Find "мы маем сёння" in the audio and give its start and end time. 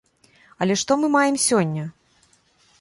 1.03-1.87